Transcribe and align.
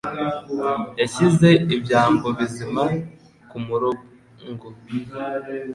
Yashyize 0.99 1.49
ibyambo 1.75 2.27
bizima 2.39 2.83
kumurongo. 3.49 4.67